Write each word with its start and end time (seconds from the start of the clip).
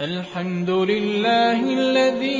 الْحَمْدُ 0.00 0.70
لِلَّهِ 0.70 1.60
الَّذِي 1.60 2.36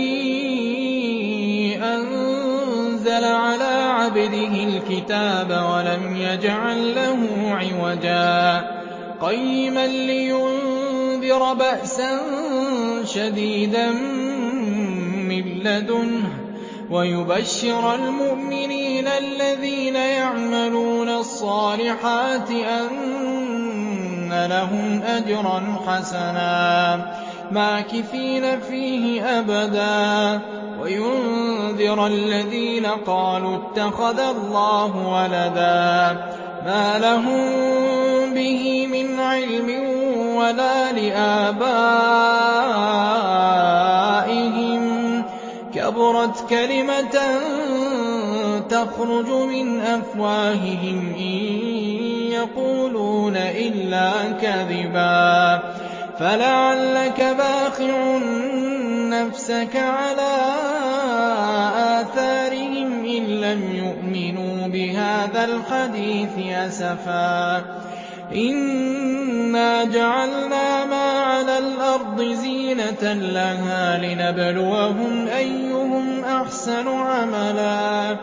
أَنزَلَ 1.82 3.24
عَلَىٰ 3.24 3.92
عَبْدِهِ 3.96 4.64
الْكِتَابَ 4.64 5.50
وَلَمْ 5.50 6.16
يَجْعَل 6.16 6.94
لَّهُ 6.94 7.18
عِوَجًا. 7.50 8.64
قَيِّمًا 9.20 9.86
لِّيُنذِرَ 9.86 11.54
بَأْسًا 11.54 12.20
شَدِيدًا 13.04 13.90
مِّن 15.28 15.44
لَّدُنْهُ 15.64 16.28
وَيُبَشِّرَ 16.90 17.94
الْمُؤْمِنِينَ 17.94 19.08
الَّذِينَ 19.08 19.96
يَعْمَلُونَ 19.96 21.08
الصَّالِحَاتِ 21.08 22.50
أَنَّ 22.50 24.46
لَهُمْ 24.50 25.02
أَجْرًا 25.02 25.78
حَسَنًا. 25.86 27.25
مَّاكِثِينَ 27.52 28.60
فِيهِ 28.60 29.22
أَبَدًا. 29.38 30.40
وَيُنذِرَ 30.82 32.06
الَّذِينَ 32.06 32.86
قَالُوا 32.86 33.56
اتَّخَذَ 33.56 34.20
اللَّهُ 34.20 34.96
وَلَدًا. 34.96 36.16
مَّا 36.66 36.98
لَهُم 36.98 37.40
بِهِ 38.34 38.86
مِنْ 38.86 39.20
عِلْمٍ 39.20 39.68
وَلَا 40.36 40.92
لِآبَائِهِمْ 40.92 41.72
ۚ. 45.22 45.26
كَبُرَتْ 45.74 46.48
كَلِمَةً 46.50 47.40
تَخْرُجُ 48.70 49.30
مِنْ 49.30 49.80
أَفْوَاهِهِمْ 49.80 51.14
إِن 51.18 51.42
يَقُولُونَ 52.32 53.36
إِلَّا 53.36 54.12
كَذِبًا. 54.40 55.75
فَلَعَلَّكَ 56.18 57.20
بَاخِعٌ 57.38 58.18
نَّفْسَكَ 59.12 59.76
عَلَىٰ 59.76 60.36
آثَارِهِمْ 62.00 63.04
إِن 63.04 63.22
لَّمْ 63.40 63.62
يُؤْمِنُوا 63.76 64.66
بِهَٰذَا 64.66 65.44
الْحَدِيثِ 65.44 66.56
أَسَفًا 66.56 67.60
ۚ 67.60 67.64
إِنَّا 68.34 69.84
جَعَلْنَا 69.84 70.84
مَا 70.84 71.10
عَلَى 71.20 71.58
الْأَرْضِ 71.58 72.22
زِينَةً 72.22 73.12
لَّهَا 73.12 73.98
لِنَبْلُوَهُمْ 73.98 75.26
أَيُّهُمْ 75.36 76.24
أَحْسَنُ 76.24 76.88
عَمَلًا 76.88 78.16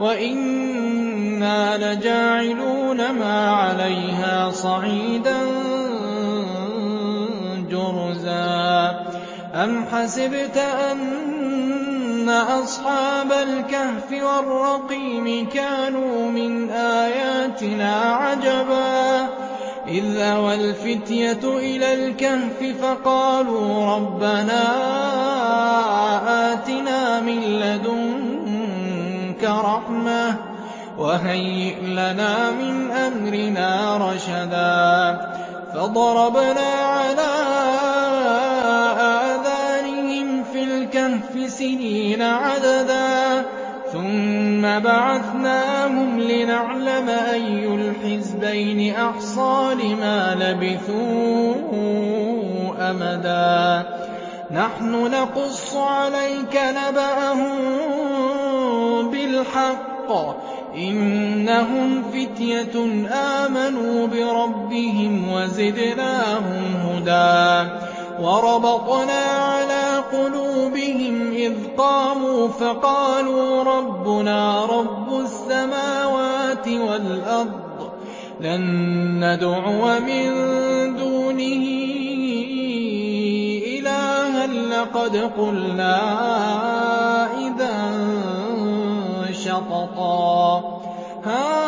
وَإِنَّا 0.00 1.76
لَجَاعِلُونَ 1.76 3.10
مَا 3.10 3.50
عَلَيْهَا 3.50 4.50
صَعِيدًا 4.50 5.65
أَمْ 9.56 9.84
حَسِبْتَ 9.92 10.56
أَنَّ 10.56 12.28
أَصْحَابَ 12.28 13.32
الْكَهْفِ 13.32 14.12
وَالرَّقِيمِ 14.12 15.48
كَانُوا 15.48 16.30
مِنْ 16.30 16.70
آيَاتِنَا 16.70 18.02
عَجَبًا 18.02 19.28
إِذْ 19.88 20.16
أَوَى 20.16 20.54
الْفِتْيَةُ 20.54 21.40
إِلَى 21.44 21.94
الْكَهْفِ 21.94 22.76
فَقَالُوا 22.82 23.94
رَبَّنَا 23.94 24.62
آتِنَا 26.52 27.20
مِن 27.20 27.40
لَّدُنكَ 27.40 29.44
رَحْمَةً 29.44 30.36
وَهَيِّئْ 30.98 31.80
لَنَا 31.80 32.50
مِنْ 32.50 32.90
أَمْرِنَا 32.90 33.96
رَشَدًا 33.96 35.20
فَضَرَبْنَا 35.74 36.85
الْكَهْفِ 40.86 41.50
سِنِينَ 41.52 42.22
عَدَدًا 42.22 43.44
ثُمَّ 43.92 44.78
بَعَثْنَاهُمْ 44.78 46.20
لِنَعْلَمَ 46.20 47.08
أَيُّ 47.08 47.66
الْحِزْبَيْنِ 47.66 48.94
أَحْصَىٰ 48.94 49.74
لِمَا 49.74 50.34
لَبِثُوا 50.40 51.54
أَمَدًا. 52.90 53.86
نَّحْنُ 54.50 55.10
نَقُصُّ 55.10 55.76
عَلَيْكَ 55.76 56.56
نَبَأَهُم 56.56 57.50
بِالْحَقِّ 59.10 60.08
ۚ. 60.08 60.36
إِنَّهُمْ 60.76 62.02
فِتْيَةٌ 62.02 63.06
آمَنُوا 63.12 64.06
بِرَبِّهِمْ 64.06 65.32
وَزِدْنَاهُمْ 65.32 66.76
هُدًى. 66.76 67.70
وَرَبَطْنَا 68.20 69.65
قُلُوبِهِمْ 70.12 71.32
إِذْ 71.32 71.52
قَامُوا 71.78 72.48
فَقَالُوا 72.48 73.62
رَبُّنَا 73.62 74.66
رَبُّ 74.66 75.20
السَّمَاوَاتِ 75.20 76.68
وَالْأَرْضِ 76.68 77.90
لَن 78.40 78.60
نَّدْعُوَ 79.24 80.00
مِن 80.00 80.26
دُونِهِ 80.96 81.64
إِلَٰهًا 83.78 84.46
لَّقَدْ 84.46 85.16
قُلْنَا 85.16 85.96
إِذًا 87.46 87.76
شَطَطًا. 89.32 90.62
هَٰؤُلَاءِ 91.24 91.66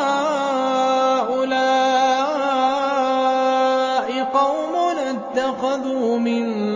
قَوْمُنَا 4.23 5.05
اتَّخَذُوا 5.11 6.19
مِن 6.19 6.68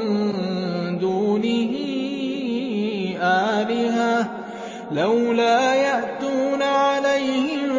لَّوْلَا 4.92 5.74
يَأْتُونَ 5.74 6.62
عَلَيْهِم 6.62 7.72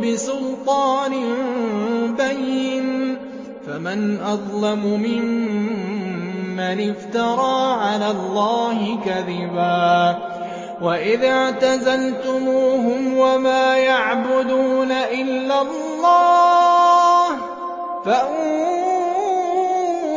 بِسُلْطَانٍ 0.00 1.12
بَيِّنٍ 2.18 3.16
ۖ 3.16 3.18
فَمَنْ 3.66 4.20
أَظْلَمُ 4.20 5.00
مِمَّنِ 5.00 6.90
افْتَرَىٰ 6.90 7.72
عَلَى 7.82 8.10
اللَّهِ 8.10 8.98
كَذِبًا 9.04 10.18
وَإِذِ 10.82 11.24
اعْتَزَلْتُمُوهُمْ 11.24 13.16
وَمَا 13.16 13.76
يَعْبُدُونَ 13.76 14.92
إِلَّا 14.92 15.62
اللَّهَ 15.62 17.26
فَأْوُوا 18.04 19.44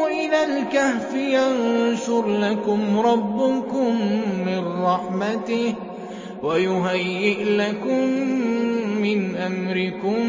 إِلَى 0.08 0.44
الْكَهْفِ 0.44 1.14
يَنشُرْ 1.14 2.28
لَكُمْ 2.28 3.00
رَبُّكُم 3.00 3.98
مِّن 4.46 4.84
رَّحْمَتِهِ 4.86 5.74
وَيُهَيِّئْ 6.44 7.44
لَكُم 7.44 8.04
مِّنْ 9.00 9.36
أَمْرِكُم 9.36 10.20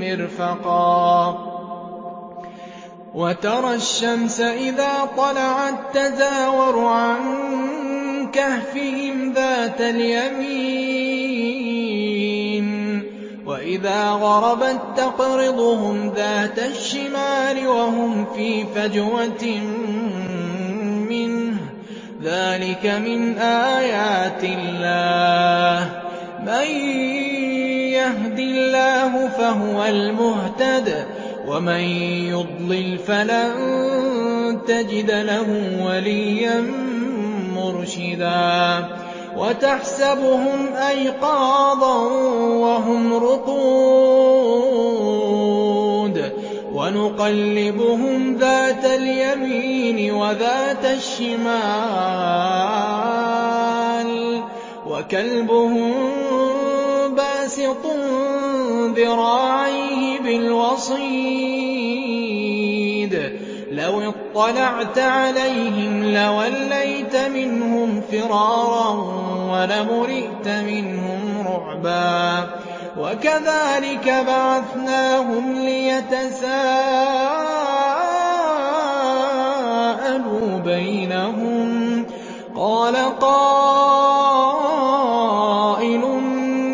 مِّرْفَقًا. 0.00 1.38
وَتَرَى 3.14 3.74
الشَّمْسَ 3.74 4.40
إِذَا 4.40 5.04
طَلَعَت 5.16 5.74
تَّزَاوَرُ 5.94 6.86
عَن 6.86 7.20
كَهْفِهِمْ 8.32 9.32
ذَاتَ 9.32 9.80
الْيَمِينِ. 9.80 11.04
وَإِذَا 13.46 14.10
غَرَبَت 14.10 14.80
تَّقْرِضُهُمْ 14.96 16.12
ذَاتَ 16.16 16.58
الشِّمَالِ 16.58 17.68
وَهُمْ 17.68 18.24
فِي 18.36 18.64
فَجْوَةٍ 18.74 19.60
ذَٰلِكَ 22.24 22.86
مِنْ 22.86 23.38
آيَاتِ 23.38 24.44
اللَّهِ 24.44 25.84
ۗ. 25.84 25.90
مَن 26.46 26.66
يَهْدِ 27.92 28.38
اللَّهُ 28.38 29.28
فَهُوَ 29.28 29.84
الْمُهْتَدِ 29.84 30.88
ۖ 30.88 31.06
وَمَن 31.48 31.80
يُضْلِلْ 32.32 32.98
فَلَن 32.98 33.50
تَجِدَ 34.68 35.10
لَهُ 35.10 35.46
وَلِيًّا 35.86 36.60
مُّرْشِدًا. 37.56 38.84
وَتَحْسَبُهُمْ 39.36 40.74
أَيْقَاظًا 40.88 41.96
وَهُمْ 42.64 43.14
رُقُودٌ 43.14 45.03
وَنُقَلِّبُهُمْ 46.94 48.36
ذَاتَ 48.36 48.84
الْيَمِينِ 48.84 50.12
وَذَاتَ 50.12 50.84
الشِّمَالِ 50.84 51.60
وَكَلْبُهُم 54.86 55.92
بَاسِطٌ 57.14 57.86
ذِرَاعَيْهِ 58.96 60.20
بِالْوَصِيدِ 60.20 61.04
لَوِ 63.70 64.12
اطَّلَعْتَ 64.14 64.98
عَلَيْهِمْ 64.98 66.04
لَوَلَّيْتَ 66.14 67.16
مِنْهُمْ 67.16 68.00
فِرَارًا 68.10 68.90
وَلَمُلِئْتَ 69.52 70.48
مِنْهُمْ 70.48 71.46
رُعْبًا 71.46 72.48
وَكَذَٰلِكَ 72.98 74.24
بَعَثْنَاهُمْ 74.26 75.58
لِيَتَسَاءَلُوا 75.94 76.98
بَيْنَهُمْ 80.64 82.02
ۚ 82.04 82.06
قَالَ 82.56 82.96
قَائِلٌ 83.20 83.60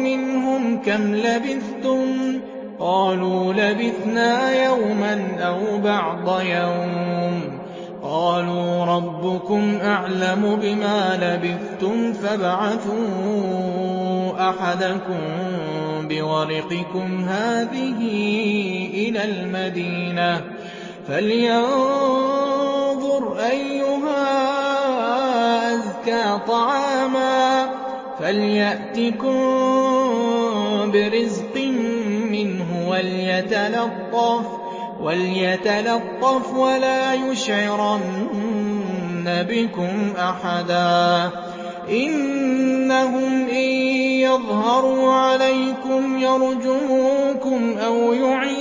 مِّنْهُمْ 0.05 0.83
كَمْ 0.83 1.15
لَبِثْتُمْ 1.15 2.33
ۖ 2.33 2.41
قَالُوا 2.81 3.53
لَبِثْنَا 3.53 4.65
يَوْمًا 4.65 5.37
أَوْ 5.41 5.79
بَعْضَ 5.79 6.41
يَوْمٍ 6.41 7.41
ۚ 7.41 7.45
قَالُوا 8.03 8.85
رَبُّكُمْ 8.85 9.79
أَعْلَمُ 9.83 10.57
بِمَا 10.63 11.17
لَبِثْتُمْ 11.23 12.13
فَابْعَثُوا 12.13 13.01
أَحَدَكُم 14.51 15.21
بِوَرِقِكُمْ 16.09 17.25
هَٰذِهِ 17.29 18.01
إِلَى 19.11 19.25
الْمَدِينَةِ. 19.25 20.43
فَلْيَنظُرْ 21.09 23.37
أَيُّهَا 23.51 24.23
أَزْكَىٰ 25.75 26.39
طَعَامًا 26.49 27.67
فَلْيَأْتِكُم 28.21 29.37
بِرِزْقٍ 30.91 31.57
مِّنْهُ 32.31 32.89
وَلْيَتَلَطَّفْ 35.01 36.55
وَلَا 36.55 37.15
يُشْعِرَنَّ 37.15 39.27
بِكُمْ 39.27 40.13
أَحَدًا. 40.19 41.31
إِنَّهُمْ 41.91 43.49
إِن 43.49 43.71
يَظْهَرُوا 44.21 45.13
عَلَيْكُمْ 45.13 46.03
يَرْجُمُوكُمْ 46.19 47.79
أَوْ 47.79 48.13
يُعِيدُوكُمْ 48.13 48.60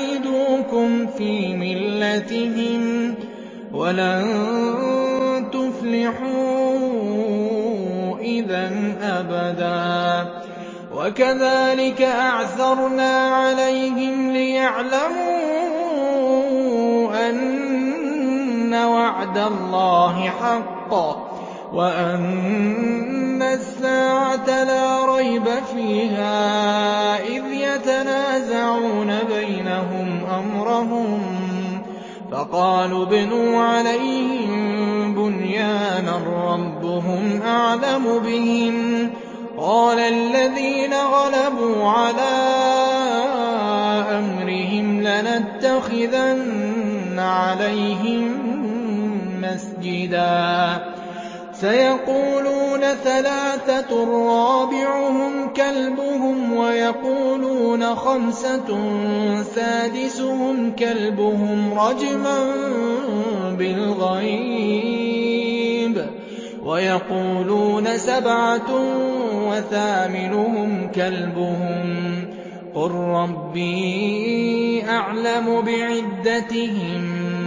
فِي 1.17 1.55
مِلَّتِهِمْ 1.55 3.15
وَلَن 3.73 4.25
تُفْلِحُوا 5.51 6.79
إِذًا 8.19 8.65
أَبَدًا. 9.01 10.29
وَكَذَٰلِكَ 10.95 12.01
أَعْثَرْنَا 12.01 13.11
عَلَيْهِمْ 13.35 14.31
لِيَعْلَمُوا 14.31 15.39
أَنَّ 17.29 18.73
وَعْدَ 18.73 19.37
اللَّهِ 19.37 20.29
حَقٌّ 20.41 20.93
وَأَنَّ 21.73 23.41
السَّاعَةَ 23.41 24.63
لَا 24.63 25.15
رَيْبَ 25.15 25.45
فِيهَا 25.73 26.35
إِذْ 27.23 27.43
يَتَنَازَعُونَ 27.53 29.11
بَيْنَهُمْ 29.35 30.08
أَمْرَهُمْ 30.39 31.21
فَقَالُوا 32.31 33.03
ابْنُوا 33.05 33.63
عَلَيْهِم 33.63 35.15
بُنْيَانًا 35.15 36.17
رَّبُّهُمْ 36.53 37.41
أَعْلَمُ 37.45 38.19
بِهِمْ 38.19 39.07
ۚ 39.07 39.11
قَالَ 39.57 39.99
الَّذِينَ 39.99 40.93
غَلَبُوا 40.93 41.89
عَلَىٰ 41.89 42.39
أَمْرِهِمْ 44.19 45.01
لَنَتَّخِذَنَّ 45.01 46.39
عَلَيْهِم 47.19 48.23
مَّسْجِدًا 49.41 50.98
سَيَقُولُونَ 51.61 52.81
ثَلَاثَةٌ 53.03 53.91
رَّابِعُهُمْ 54.05 55.49
كَلْبُهُمْ 55.55 56.53
وَيَقُولُونَ 56.53 57.95
خَمْسَةٌ 57.95 58.67
سَادِسُهُمْ 59.55 60.71
كَلْبُهُمْ 60.71 61.73
رَجْمًا 61.79 62.39
بِالْغَيْبِ 63.59 64.77
ۖ 65.97 66.01
وَيَقُولُونَ 66.65 67.97
سَبْعَةٌ 67.97 68.71
وَثَامِنُهُمْ 69.49 70.91
كَلْبُهُمْ 70.95 72.25
ۚ 72.25 72.27
قُل 72.75 72.91
رَّبِّي 72.91 74.83
أَعْلَمُ 74.89 75.61
بِعِدَّتِهِم 75.61 77.01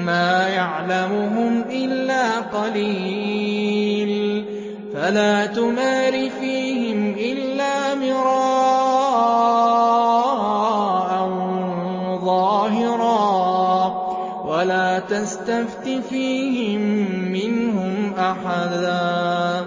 مَّا 0.06 0.48
يَعْلَمُهُمْ 0.48 1.62
إِلَّا 1.70 2.40
قَلِيلٌ 2.40 3.81
فَلَا 5.02 5.46
تُمَارِ 5.46 6.30
فِيهِمْ 6.30 7.14
إِلَّا 7.18 7.94
مِرَاءً 7.94 8.22
ظَاهِرًا 12.24 13.26
وَلَا 14.46 14.98
تَسْتَفْتِ 14.98 15.88
فِيهِم 16.08 16.80
مِّنْهُمْ 17.32 18.14
أَحَدًا 18.18 19.66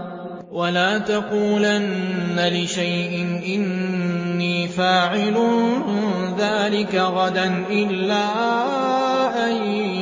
وَلَا 0.52 0.98
تَقُولَنَّ 0.98 2.40
لِشَيْءٍ 2.40 3.44
إِنِّي 3.56 4.68
فَاعِلٌ 4.68 5.36
ذَٰلِكَ 6.40 6.96
غَدًا 6.96 7.66
إِلَّا 7.70 8.26
أَن 9.48 9.56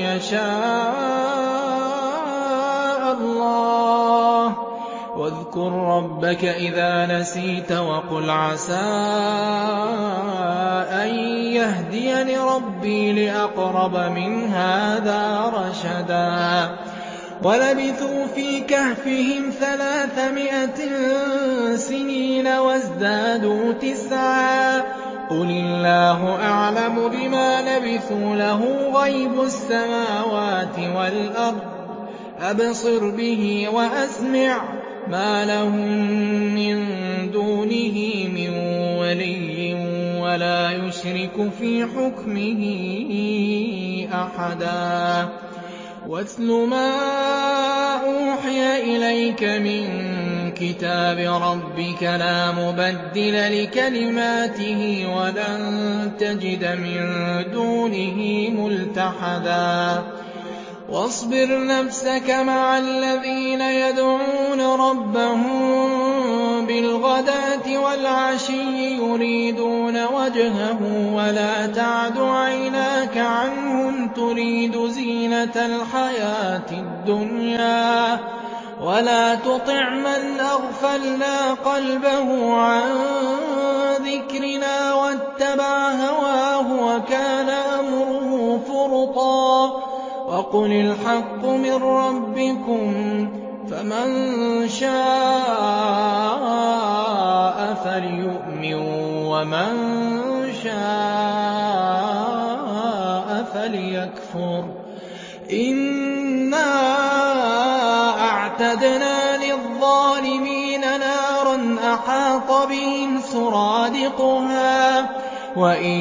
يَشَاءَ 0.06 0.53
اللَّهُ 3.18 3.79
ۚ 3.79 3.82
وَاذْكُر 5.15 5.71
رَّبَّكَ 5.71 6.45
إِذَا 6.45 7.06
نَسِيتَ 7.06 7.71
وَقُلْ 7.71 8.30
عَسَىٰ 8.30 8.74
أَن 10.89 11.07
يَهْدِيَنِ 11.54 12.39
رَبِّي 12.39 13.13
لِأَقْرَبَ 13.13 13.98
مِنْ 13.98 14.48
هَٰذَا 14.54 15.51
رَشَدًا. 15.54 16.69
وَلَبِثُوا 17.44 18.25
فِي 18.36 18.60
كَهْفِهِمْ 18.60 19.50
ثَلَاثَمِائَةٍ 19.60 20.80
سِنِينَ 21.75 22.48
وَازْدَادُوا 22.48 23.74
تِسْعًا 23.74 24.80
ۚ. 24.80 24.83
قُلِ 25.30 25.50
اللَّهُ 25.50 26.36
أَعْلَمُ 26.42 27.10
بِمَا 27.10 27.62
لَبِثُوا 27.62 28.36
ۖ 28.36 28.38
لَهُ 28.38 28.62
غَيْبُ 29.04 29.42
السَّمَاوَاتِ 29.42 30.77
وَالْأَرْضِ 30.80 31.60
ۖ. 31.60 31.63
أَبْصِرْ 32.42 33.10
بِهِ 33.10 33.68
وَأَسْمِعْ 33.74 34.57
ۚ. 34.57 34.82
مَا 35.13 35.45
لَهُم 35.45 35.86
مِّن 36.57 36.77
دُونِهِ 37.31 37.98
مِن 38.38 38.50
وَلِيٍّ 38.98 39.74
وَلَا 40.18 40.71
يُشْرِكُ 40.71 41.38
فِي 41.60 41.86
حُكْمِهِ 41.86 42.62
أَحَدًا 44.13 45.30
وَاتْلُ 46.10 46.50
مَا 46.69 46.89
أُوحِيَ 48.10 48.62
إِلَيْكَ 48.95 49.43
مِن 49.43 49.84
كِتَابِ 50.51 51.17
رَبِّكَ 51.20 52.00
ۖ 52.01 52.17
لَا 52.17 52.51
مُبَدِّلَ 52.51 53.36
لِكَلِمَاتِهِ 53.62 54.82
وَلَن 55.17 55.62
تَجِدَ 56.20 56.63
مِن 56.65 57.01
دُونِهِ 57.53 58.50
مُلْتَحَدًا 58.50 60.03
وَاصْبِرْ 60.93 61.65
نَفْسَكَ 61.65 62.29
مَعَ 62.29 62.77
الَّذِينَ 62.77 63.62
يَدْعُونَ 63.62 64.62
رَبَّهُم 64.62 66.65
بِالْغَدَاةِ 66.65 67.77
وَالْعَشِيِّ 67.77 68.97
يُرِيدُونَ 68.97 70.05
وَجْهَهُ 70.05 70.73
ۖ 70.73 71.15
وَلَا 71.15 71.67
تَعْدُ 71.67 72.17
عَيْنَاكَ 72.19 73.17
عَنْهُمْ 73.17 74.07
تُرِيدُ 74.07 74.85
زِينَةَ 74.88 75.55
الْحَيَاةِ 75.55 76.69
الدُّنْيَا 76.71 78.15
ۖ 78.15 78.19
وَلَا 78.83 79.35
تُطِعْ 79.35 79.89
مَنْ 79.89 80.39
أَغْفَلْنَا 80.39 81.53
قَلْبَهُ 81.53 82.53
عَن 82.53 82.81
ذِكْرِنَا 84.05 84.93
وَاتَّبَعَ 84.93 85.91
هَوَاهُ 85.91 86.67
وَكَانَ 86.85 87.50
أَمْرُهُ 87.50 88.59
فُرُطًا 88.67 89.92
وَقُلِ 90.33 90.71
الْحَقُّ 90.71 91.45
مِن 91.45 91.73
رَّبِّكُمْ 91.73 92.93
ۖ 93.25 93.29
فَمَن 93.69 94.09
شَاءَ 94.69 94.93
فَلْيُؤْمِن 97.85 98.73
وَمَن 99.29 99.73
شَاءَ 100.63 102.13
فَلْيَكْفُرْ 103.53 104.63
إِنَّا 105.51 106.69
أَعْتَدْنَا 108.29 109.37
لِلظَّالِمِينَ 109.37 110.81
نَارًا 110.81 111.77
أَحَاطَ 111.93 112.67
بِهِمْ 112.69 113.21
سُرَادِقُهَا 113.21 115.01
ۚ 115.01 115.05
وَإِن 115.57 115.99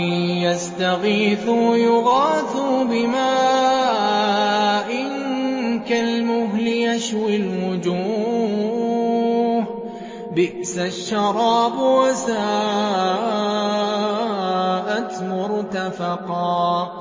يَسْتَغِيثُوا 0.48 1.76
يُغَاثُوا 1.76 2.84
بِمَاءٍ 2.84 3.72
كَالْمُهْلِ 5.92 6.68
يَشْوِي 6.68 7.37
الْوُجُوهَ 7.37 9.64
ۚ. 9.64 9.66
بِئْسَ 10.34 10.78
الشَّرَابُ 10.78 11.78
وَسَاءَتْ 11.78 12.42
مُرْتَفَقًا. 15.22 16.92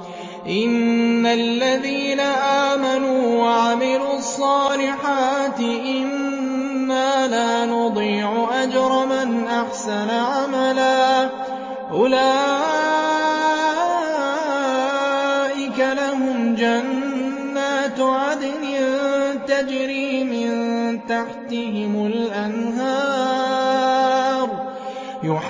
إِنَّ 0.48 1.26
الَّذِينَ 1.26 2.20
آمَنُوا 2.20 3.44
وَعَمِلُوا 3.44 4.18
الصَّالِحَاتِ 4.18 5.60
إِنَّا 5.60 7.28
لَا 7.28 7.66
نُضِيعُ 7.66 8.48
أَجْرَ 8.64 9.06
مَنْ 9.06 9.48
أَحْسَنَ 9.48 10.10
عَمَلًا. 10.10 10.51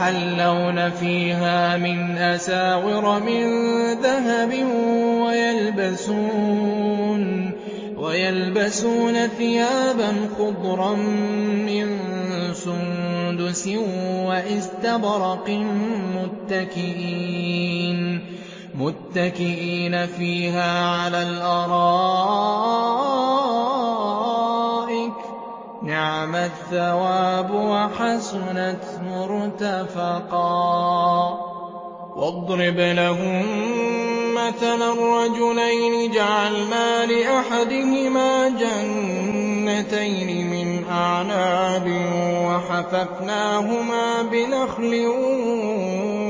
يُحَلَّوْنَ 0.02 0.90
فِيهَا 0.90 1.78
مِنْ 1.78 2.18
أَسَاوِرَ 2.18 3.20
مِن 3.20 3.44
ذَهَبٍ 4.02 4.54
وَيَلْبَسُونَ 7.98 9.28
ثِيَابًا 9.38 10.14
خُضْرًا 10.38 10.96
مِّن 11.70 11.88
سُندُسٍ 12.54 13.68
وَإِسْتَبْرَقٍ 14.26 15.50
مُّتَّكِئِينَ 18.82 20.08
فِيهَا 20.08 20.86
عَلَى 20.86 21.22
الْأَرَائِكِ 21.24 22.42
ۚ. 25.22 25.26
نِعْمَ 25.84 26.36
الثَّوَابُ 26.36 27.52
وَحَسُنَتْ 27.52 28.84
مُرْتَفَقًا 29.02 29.11
وَاضْرِبْ 32.16 32.80
لَهُم 32.80 33.46
مَّثَلًا 34.36 34.94
رَّجُلَيْنِ 34.94 36.12
جَعَلْنَا 36.12 37.06
لِأَحَدِهِمَا 37.06 38.50
جَنَّتَيْنِ 38.50 40.30
مِنْ 40.50 40.86
أَعْنَابٍ 40.92 41.88
وَحَفَفْنَاهُمَا 42.48 44.22
بِنَخْلٍ 44.22 45.06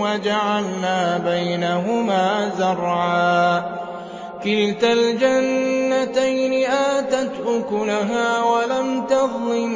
وَجَعَلْنَا 0.01 1.18
بَيْنَهُمَا 1.18 2.51
زَرْعًا. 2.58 3.60
كِلْتَا 4.44 4.94
الْجَنَّتَيْنِ 4.94 6.66
آتَتْ 6.72 7.32
أُكُلَهَا 7.48 8.44
وَلَمْ 8.44 9.06
تَظْلِم 9.06 9.74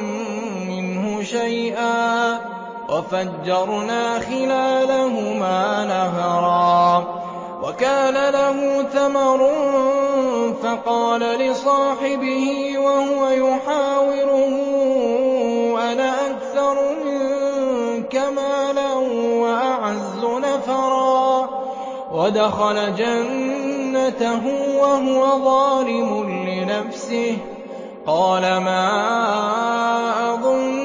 مِّنْهُ 0.68 1.24
شَيْئًا 1.24 2.38
ۚ. 2.38 2.55
وَفَجَّرْنَا 2.96 4.20
خِلَالَهُمَا 4.20 5.86
نَهَرًا 5.86 7.00
ۚ 7.02 7.06
وَكَانَ 7.64 8.14
لَهُ 8.34 8.84
ثَمَرٌ 8.94 9.40
فَقَالَ 10.64 11.20
لِصَاحِبِهِ 11.20 12.46
وَهُوَ 12.78 13.28
يُحَاوِرُهُ 13.28 14.56
أَنَا 15.92 16.10
أَكْثَرُ 16.30 16.75
مِنكَ 17.06 18.16
مَالًا 18.16 18.94
وَأَعَزُّ 19.44 20.24
نَفَرًا 20.24 21.46
ۚ 21.46 21.50
وَدَخَلَ 22.14 22.96
جَنَّتَهُ 22.96 24.42
وَهُوَ 24.82 25.22
ظَالِمٌ 25.46 26.10
لِّنَفْسِهِ 26.48 27.38
قَالَ 28.08 28.42
مَا 28.42 28.86
أَظُنُّ 30.34 30.85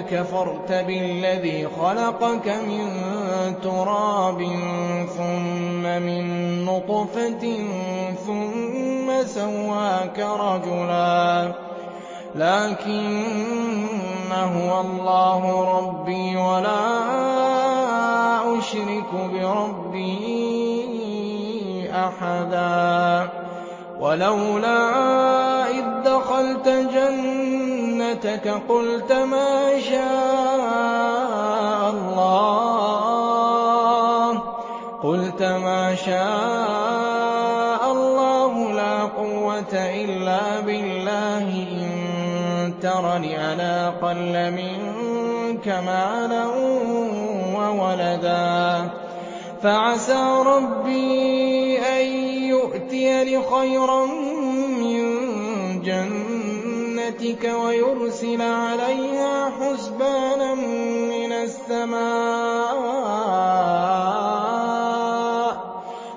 أَكَفَرْتَ 0.00 0.72
بِالَّذِي 0.72 1.68
خَلَقَكَ 1.80 2.48
مِن 2.48 2.86
تُرَابٍ 3.62 4.42
ثُمَّ 5.16 5.82
مِن 5.82 6.24
نُّطْفَةٍ 6.64 7.58
ثُمَّ 8.26 9.26
سَوَّاكَ 9.26 10.18
رَجُلًا. 10.18 11.52
لَّٰكِنَّ 12.34 14.32
هُوَ 14.32 14.80
اللَّهُ 14.80 15.42
رَبِّي 15.78 16.36
وَلَا 16.36 16.88
أُشْرِكُ 18.58 19.12
بِرَبِّي 19.32 20.30
أَحَدًا. 21.92 23.28
وَلَوْلَا 24.00 24.80
إِذ 25.70 25.84
دَّخَلْتَ 26.04 26.68
جَنَّتَكَ 26.68 27.39
قُلْتَ 28.10 29.12
مَا 29.12 29.80
شَاءَ 35.94 37.92
اللَّهُ. 37.92 38.72
لَا 38.72 39.04
قُوَّةَ 39.04 39.74
إِلَّا 39.74 40.60
بِاللَّهِ. 40.60 41.66
إِن 41.72 41.90
تَرَنِ 42.82 43.24
أَنَا 43.24 43.88
أَقَلَّ 43.88 44.50
مِنكَ 44.50 45.68
مَالًا 45.68 46.46
وَوَلَدًا. 47.56 48.90
فَعَسَىٰ 49.62 50.42
رَبِّي 50.46 51.78
أَن 51.78 52.06
يُؤْتِيَنِ 52.48 53.42
خَيْرًا 53.42 54.06
مِّن 54.80 55.20
جَنَّتِكَ 57.30 57.44
وَيُرْسِلَ 57.64 58.42
عَلَيْهَا 58.42 59.50
حُسْبَانًا 59.50 60.54
مِّنَ 60.54 61.32
السَّمَاءِ 61.32 62.00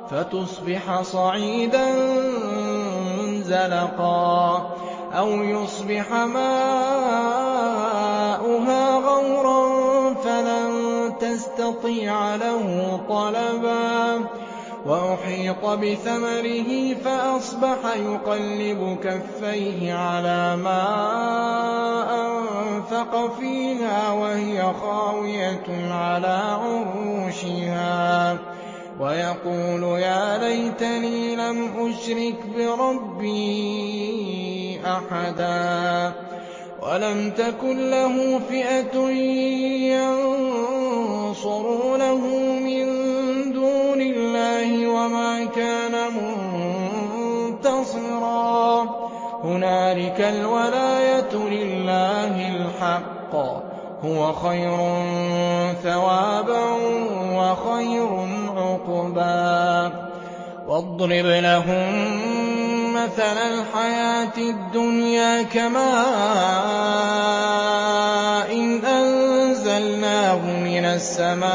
فَتُصْبِحَ 0.09 1.01
صَعِيدًا 1.01 1.95
زَلَقًا 3.45 4.69
أَوْ 5.13 5.29
يُصْبِحَ 5.29 6.11
مَاؤُهَا 6.13 6.53
غَوْرًا 8.97 10.13
فَلَن 10.13 11.13
تَسْتَطِيعَ 11.19 12.35
لَهُ 12.35 12.99
طَلَبًا 13.09 14.25
وَأُحِيطَ 14.85 15.65
بِثَمَرِهِ 15.65 16.95
فَأَصْبَحَ 17.03 17.95
يُقَلِّبُ 17.95 18.97
كَفَّيْهِ 19.03 19.93
عَلَىٰ 19.93 20.55
مَا 20.55 20.83
أَنفَقَ 22.27 23.35
فِيهَا 23.39 24.11
وَهِيَ 24.11 24.73
خَاوِيَةٌ 24.81 25.93
عَلَىٰ 25.93 26.57
عُرُوشِهَا. 26.63 28.37
وَيَقُولُ 28.99 29.83
يَا 29.99 30.37
لَيْتَنِي 30.37 31.35
لَمْ 31.35 31.71
أُشْرِكْ 31.79 32.35
بِرَبِّي 32.57 33.59
أَحَدًا 34.85 36.11
وَلَمْ 36.83 37.29
تَكُن 37.29 37.89
لَّهُ 37.89 38.39
فِئَةٌ 38.49 39.09
يَنصُرُونَهُ 41.23 42.23
وَمَا 45.03 45.45
كَانَ 45.45 45.91
مُنتَصِرًا. 47.43 48.83
هُنَالِكَ 49.43 50.21
الْوَلَايَةُ 50.21 51.33
لِلَّهِ 51.33 52.47
الْحَقِّ 52.47 53.31
ۚ. 53.33 53.61
هُوَ 54.05 54.33
خَيْرٌ 54.33 54.77
ثَوَابًا 55.83 56.63
وَخَيْرٌ 57.35 58.27
عُقْبًا. 58.57 59.91
وَاضْرِبْ 60.67 61.25
لَهُم 61.25 61.91
مَّثَلَ 62.93 63.37
الْحَيَاةِ 63.37 64.37
الدُّنْيَا 64.37 65.41
كَمَاءٍ 65.43 66.03
أَنزَلْنَاهُ 69.77 70.41
مِنَ 70.59 70.85
السَّمَاءِ 70.85 71.53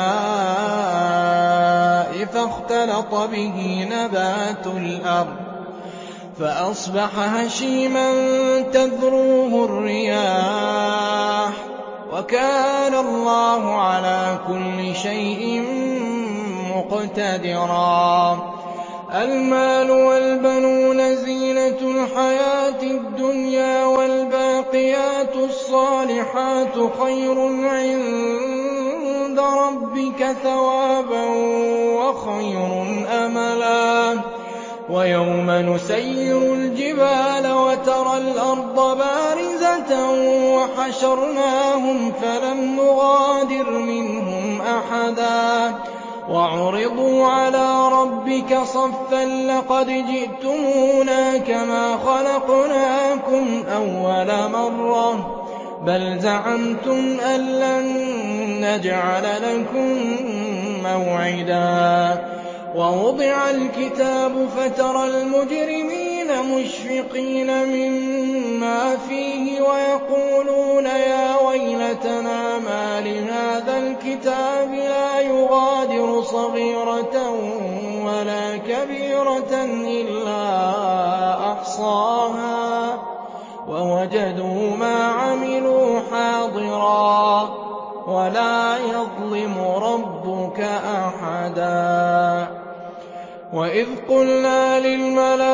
فَاخْتَلَطَ 2.35 3.15
بِهِ 3.15 3.87
نَبَاتُ 3.91 4.67
الْأَرْضِ 4.67 5.37
فَأَصْبَحَ 6.41 7.19
هَشِيمًا 7.19 8.11
تَذْرُوهُ 8.73 9.65
الرِّيَاحُ 9.65 11.51
ۗ 11.51 11.55
وَكَانَ 12.15 12.95
اللَّهُ 12.95 13.75
عَلَىٰ 13.83 14.39
كُلِّ 14.49 14.95
شَيْءٍ 14.97 15.63
مُّقْتَدِرًا. 16.75 18.39
الْمَالُ 19.15 19.91
وَالْبَنُونَ 19.91 21.17
زِينَةُ 21.17 21.79
الْحَيَاةِ 21.83 22.83
الدُّنْيَا 22.83 23.85
ۖ 23.85 23.89
وَالْبَاقِيَاتُ 24.69 25.37
الصَّالِحَاتُ 25.37 26.91
خَيْرٌ 27.01 27.39
عِندَ 27.65 29.39
رَبِّكَ 29.39 30.37
ثَوَابًا 30.45 31.25
وَخَيْرٌ 31.97 32.85
أَمَلًا. 33.11 34.21
وَيَوْمَ 34.91 35.51
نُسَيِّرُ 35.51 36.55
الْجِبَالَ 36.55 37.53
وَتَرَى 37.53 38.19
الْأَرْضَ 38.19 38.99
بَارِزَةً 38.99 40.11
وَحَشَرْنَاهُمْ 40.57 42.13
فَلَمْ 42.23 42.77
نُغَادِرْ 42.77 43.71
مِنْهُمْ 43.71 44.61
أَحَدًا. 44.61 45.75
وَعُرِضُوا 46.31 47.27
عَلَىٰ 47.27 47.89
رَبِّكَ 47.93 48.59
صَفًّا 48.65 49.25
لَّقَدْ 49.25 49.87
جِئْتُمُونَا 49.87 51.39
كَمَا 51.39 51.97
خَلَقْنَاكُمْ 51.97 53.63
أَوَّلَ 53.77 54.51
مَرَّةٍ 54.53 55.35
بَلْ 55.87 56.19
زَعَمْتُمْ 56.21 57.17
أَن 57.35 57.41
لَّن 57.41 57.85
نَّجْعَلَ 58.61 59.25
لَكُم 59.43 59.89
مَّوْعِدًا 60.85 62.25
وَوُضِعَ 62.77 63.51
الْكِتَابُ 63.51 64.49
فَتَرَى 64.57 65.05
الْمُجْرِمِينَ 65.05 66.29
مُشْفِقِينَ 66.55 67.51
مِمَّا 67.69 68.97
فِيهِ 69.09 69.61
وَيَقُولُونَ 69.61 70.87
يَا 70.87 71.37
وَيْلَتَنَا 71.49 72.48
مَالِ 72.99 73.31
هَٰذَا 73.31 73.79
الْكِتَابِ 73.79 74.71
لَا 74.71 75.21
يُغَادِرُ 75.21 76.23
صَغِيرَةً 76.23 77.17
وَلَا 78.05 78.57
كَبِيرَةً 78.57 79.55
إِلَّا 79.87 80.43
أَحْصَاهَا 81.53 82.99
وَوَجَدُوا 83.69 84.77
مَا 84.77 85.05
عَمِلُوا 85.05 86.01
حَاضِرًا 86.13 87.49
وَلَا 88.07 88.77
يَظْلِمُ 88.79 89.55
رَبُّكَ 89.83 90.61
أَحَدًا. 91.07 92.47
وَإِذْ 93.53 93.87
قُلْنَا 94.09 94.81
لِلْمَلَائِكَةِ 94.81 95.53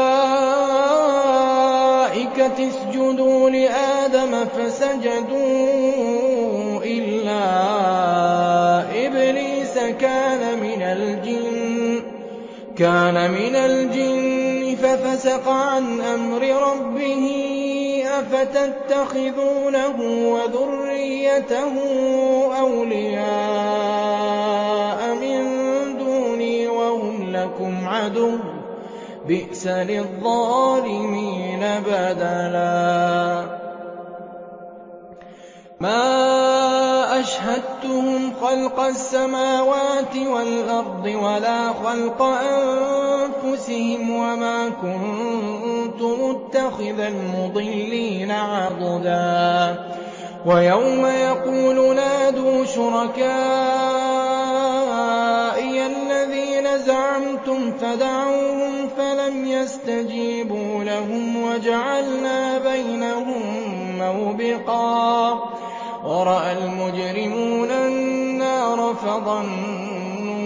اسْجُدُوا 2.69 3.51
لِآدَمَ 3.51 4.45
فَسَجَدُوا 4.45 6.24
كَانَ 12.77 13.31
مِنَ 13.31 13.55
الْجِنِّ 13.57 14.77
فَفَسَقَ 14.83 15.49
عَنْ 15.49 16.01
أَمْرِ 16.01 16.43
رَبِّهِ 16.43 17.25
ۗ 18.05 18.07
أَفَتَتَّخِذُونَهُ 18.09 19.97
وَذُرِّيَّتَهُ 20.33 21.75
أَوْلِيَاءَ 22.61 23.25
مِن 25.15 25.39
دُونِي 25.99 26.67
وَهُمْ 26.69 27.31
لَكُمْ 27.37 27.89
عَدُوٌّ 27.89 28.37
ۚ. 28.39 28.41
بِئْسَ 29.27 29.67
لِلظَّالِمِينَ 29.67 31.61
بَدَلًا. 31.87 33.45
أَشْهَدتُّهُمْ 37.25 38.33
خَلْقَ 38.43 38.81
السَّمَاوَاتِ 38.81 40.17
وَالْأَرْضِ 40.17 41.07
وَلَا 41.07 41.73
خَلْقَ 41.73 42.23
أَنفُسِهِمْ 42.23 44.11
وَمَا 44.11 44.69
كُنتُ 44.69 46.03
مُتَّخِذَ 46.03 47.01
الْمُضِلِّينَ 47.01 48.31
عَضُدًا 48.31 49.77
وَيَوْمَ 50.47 51.07
يَقُولُ 51.07 51.97
نَادُوا 51.97 52.65
شُرَكَائِيَ 52.65 53.27
الَّذِينَ 55.87 56.79
زَعَمْتُمْ 56.79 57.73
فَدَعَوْهُمْ 57.81 58.89
فَلَمْ 58.97 59.47
يَسْتَجِيبُوا 59.47 60.85
لَهُمْ 60.85 61.43
وَجَعَلْنَا 61.43 62.59
بَيْنَهُم 62.59 63.43
مَّوْبِقًا 63.99 65.54
وَرَأَى 66.15 66.53
الْمُجْرِمُونَ 66.53 67.71
النَّارَ 67.71 68.95
فَظَنُّوا 68.95 70.45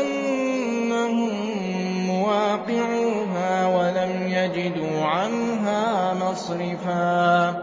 أَنَّهُم 0.00 1.32
مُّوَاقِعُوهَا 2.06 3.52
وَلَمْ 3.76 4.12
يَجِدُوا 4.38 5.04
عَنْهَا 5.04 6.14
مَصْرِفًا 6.14 7.54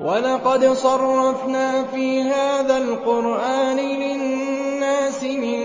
وَلَقَدْ 0.00 0.64
صَرَّفْنَا 0.72 1.84
فِي 1.84 2.22
هَٰذَا 2.22 2.76
الْقُرْآنِ 2.78 3.76
لِلنَّاسِ 3.76 5.22
مِن 5.22 5.62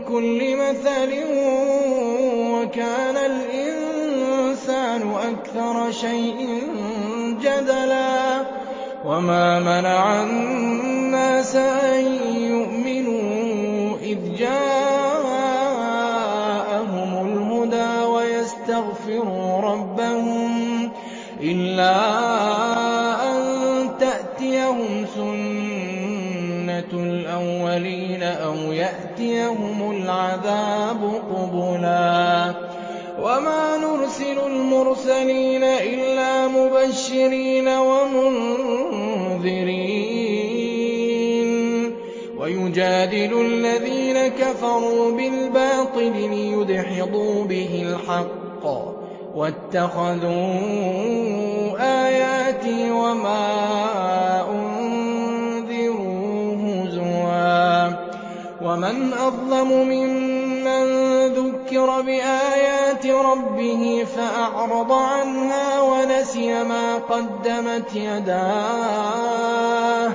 كُلِّ 0.00 0.56
مَثَلٍ 0.62 1.12
وَكَانَ 2.54 3.16
الْإِنسَانُ 3.16 5.02
أَكْثَرَ 5.30 5.90
شَيْءٍ 5.90 6.38
جَدَلًا 7.42 8.05
وَمَا 9.06 9.60
مَنَعَ 9.60 10.22
النَّاسَ 10.22 11.56
أَن 11.56 12.04
يُؤْمِنُوا 12.42 13.96
إِذْ 14.02 14.18
جَاءَهُمُ 14.38 15.30
الْهُدَىٰ 17.26 18.04
وَيَسْتَغْفِرُوا 18.06 19.60
رَبَّهُمْ 19.60 20.90
إِلَّا 21.40 21.96
أَن 23.30 23.38
تَأْتِيَهُمْ 24.00 25.06
سُنَّةُ 25.14 26.92
الْأَوَّلِينَ 26.92 28.22
أَوْ 28.22 28.54
يَأْتِيَهُمُ 28.72 29.90
الْعَذَابُ 29.90 31.22
قُبُلًا 31.30 32.54
وَمَا 33.22 33.76
نُرْسِلُ 33.76 34.38
الْمُرْسَلِينَ 34.46 35.64
إِلَّا 35.64 36.48
مُبَشِّرِينَ 36.48 37.68
وَمُنذِرِينَ 37.68 38.65
وَيُجَادِلُ 42.38 43.32
الَّذِينَ 43.40 44.28
كَفَرُوا 44.28 45.12
بِالْبَاطِلِ 45.12 46.12
لِيُدْحِضُوا 46.30 47.44
بِهِ 47.44 47.82
الْحَقَّ 47.90 48.64
ۖ. 48.64 48.68
وَاتَّخَذُوا 49.34 50.32
آيَاتِي 52.06 52.90
وَمَا 52.90 53.44
أُنذِرُوا 54.50 56.56
هُزُوًا 56.56 57.90
ۚ. 57.90 57.94
وَمَنْ 58.62 59.12
أَظْلَمُ 59.12 59.88
مِمَّن 59.88 60.86
ذُكِّرَ 61.66 62.00
بِآيَاتِ 62.02 63.06
رَبِّهِ 63.06 64.04
فَأَعْرَضَ 64.16 64.92
عَنْهَا 64.92 65.80
وَنَسِيَ 65.82 66.64
مَا 66.64 66.94
قَدَّمَتْ 66.94 67.94
يَدَاهُ 67.94 69.28
ۚ. 70.10 70.12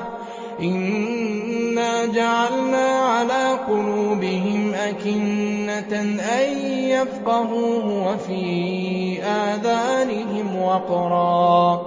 إِنَّا 0.61 2.05
جَعَلْنَا 2.05 2.87
عَلَىٰ 2.99 3.59
قُلُوبِهِمْ 3.67 4.73
أَكِنَّةً 4.73 5.93
أَن 6.39 6.57
يَفْقَهُوهُ 6.67 8.13
وَفِي 8.13 9.19
آذَانِهِمْ 9.23 10.61
وَقْرًا 10.61 11.75
ۚ. 11.75 11.79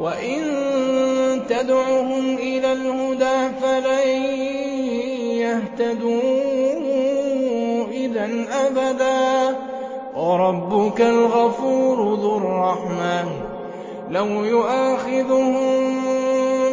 وَإِن 0.00 0.42
تَدْعُهُمْ 1.48 2.34
إِلَى 2.34 2.72
الْهُدَىٰ 2.72 3.50
فَلَن 3.62 4.08
يَهْتَدُوا. 5.44 6.47
أَبَدًا 8.66 9.52
ۚ 9.52 9.54
وَرَبُّكَ 10.18 11.00
الْغَفُورُ 11.00 12.14
ذُو 12.14 12.36
الرَّحْمَةِ 12.36 13.22
ۖ. 13.24 13.26
لَوْ 14.10 14.26
يُؤَاخِذُهُم 14.26 15.82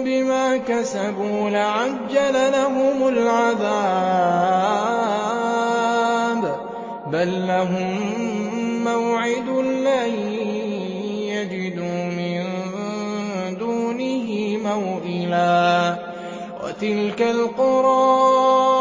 بِمَا 0.04 0.58
كَسَبُوا 0.58 1.50
لَعَجَّلَ 1.50 2.34
لَهُمُ 2.52 3.08
الْعَذَابَ 3.08 3.66
ۚ. 6.44 6.58
بَل 7.12 7.48
لَّهُم 7.48 8.00
مَّوْعِدٌ 8.84 9.50
لَّن 9.88 10.12
يَجِدُوا 11.34 12.04
مِن 12.20 12.44
دُونِهِ 13.60 14.58
مَوْئِلًا. 14.66 15.96
وَتِلْكَ 16.64 17.22
الْقُرَىٰ 17.22 18.75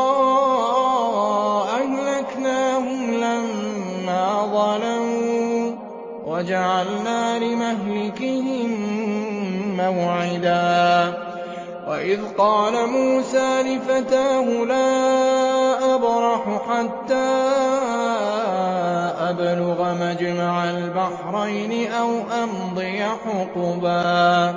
وَجَعَلْنَا 6.45 7.39
لِمَهْلِكِهِم 7.39 8.69
مَّوْعِدًا. 9.77 11.13
وَإِذْ 11.89 12.21
قَالَ 12.39 12.89
مُوسَىٰ 12.89 13.63
لِفَتَاهُ 13.63 14.65
لَا 14.65 15.95
أَبْرَحُ 15.95 16.45
حَتَّىٰ 16.69 17.45
أَبْلُغَ 19.21 19.95
مَجْمَعَ 20.01 20.65
الْبَحْرَيْنِ 20.65 21.93
أَوْ 21.93 22.11
أَمْضِيَ 22.45 23.05
حُقُبًا. 23.05 24.55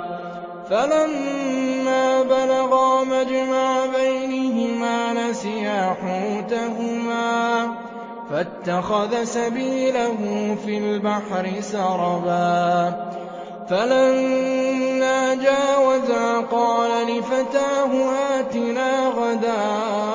فَلَمَّا 0.70 2.22
بَلَغَا 2.22 3.04
مَجْمَعَ 3.04 3.86
بَيْنِهِمَا 3.96 5.12
نَسِيَا 5.12 5.96
حُوتَهُمَا. 6.02 7.87
فَاتَّخَذَ 8.30 9.24
سَبِيلَهُ 9.24 10.16
فِي 10.64 10.78
الْبَحْرِ 10.78 11.60
سَرَبًا. 11.60 12.92
فَلَمَّا 13.68 15.34
جَاوَزَا 15.34 16.40
قَالَ 16.40 16.90
لِفَتَاهُ 17.06 18.10
آتِنَا 18.40 19.10
غَدَاءَنَا. 19.16 20.08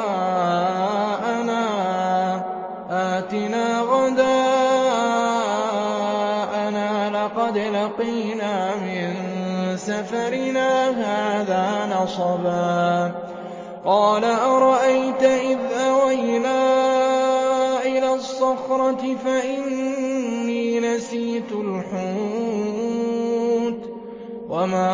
لَقَدْ 7.10 7.58
لَقِينَا 7.58 8.76
مِن 8.76 9.13
سَفَرِنَا 9.78 10.89
هَٰذَا 10.89 11.95
نَصَبًا. 11.95 13.12
قَالَ 13.86 14.23
أَرَأَيْتَ 14.23 15.23
إِذْ 15.23 15.58
أَوَيْنَا 15.88 16.83
الصَّخْرَةِ 18.44 19.16
فَإِنِّي 19.26 20.80
نَسِيتُ 20.80 21.52
الْحُوتَ 21.52 21.94
وَمَا 24.50 24.92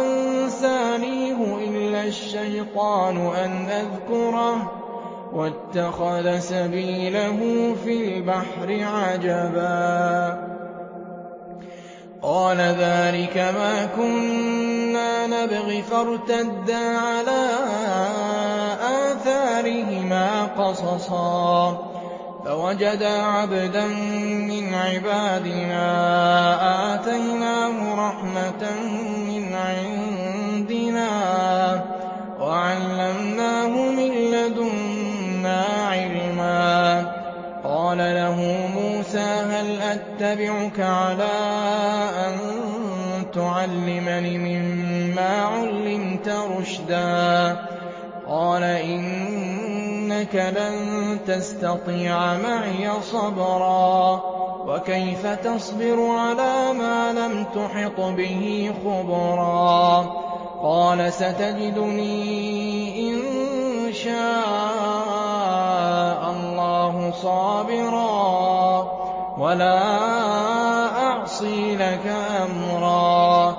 أَنسَانِيهُ 0.00 1.56
إِلَّا 1.68 2.04
الشَّيْطَانُ 2.04 3.16
أَنْ 3.16 3.66
أَذْكُرَهُ 3.68 4.70
وَاتَّخَذَ 5.32 6.38
سَبِيلَهُ 6.38 7.38
فِي 7.84 8.04
الْبَحْرِ 8.04 8.68
عَجَبًا. 8.68 10.38
قَالَ 12.22 12.56
ذَٰلِكَ 12.56 13.36
مَا 13.36 13.88
كُنَّا 13.96 15.26
نَبْغِ 15.26 15.80
فَارْتَدَّا 15.80 16.98
عَلَىٰ 16.98 17.48
آثَارِهِمَا 19.12 20.44
قَصَصًا. 20.44 21.89
فَوَجَدَا 22.50 23.22
عَبْدًا 23.22 23.86
مِّنْ 24.50 24.74
عِبَادِنَا 24.74 25.84
آتَيْنَاهُ 26.94 28.08
رَحْمَةً 28.08 28.62
مِّنْ 29.28 29.54
عِندِنَا 29.54 31.10
وَعَلَّمْنَاهُ 32.40 33.68
مِن 33.68 34.12
لَّدُنَّا 34.34 35.64
عِلْمًا. 35.90 37.12
قَالَ 37.64 37.98
لَهُ 37.98 38.68
مُوسَىٰ 38.74 39.34
هَلْ 39.50 39.80
أَتَّبِعُكَ 39.80 40.80
عَلَىٰ 40.80 41.40
أَن 42.26 42.34
تُعَلِّمَنِ 43.34 44.24
مِمَّا 44.40 45.42
عُلِّمْتَ 45.42 46.28
رُشْدًا؟ 46.58 47.56
قَالَ 48.28 48.62
إِنَّكَ 50.20 50.34
لَن 50.36 51.18
تَسْتَطِيعَ 51.26 52.36
مَعِيَ 52.36 52.90
صَبْرًا 53.02 54.20
وَكَيْفَ 54.66 55.26
تَصْبِرُ 55.26 56.06
عَلَىٰ 56.08 56.72
مَا 56.72 57.12
لَمْ 57.12 57.44
تُحِطْ 57.54 58.00
بِهِ 58.00 58.72
خُبْرًا 58.84 60.06
قَالَ 60.62 61.12
سَتَجِدُنِي 61.12 62.20
إِن 63.10 63.16
شَاءَ 63.92 64.20
اللَّهُ 66.30 67.12
صَابِرًا 67.22 68.86
وَلَا 69.38 69.80
أَعْصِي 71.02 71.76
لَكَ 71.76 72.06
أَمْرًا 72.44 73.49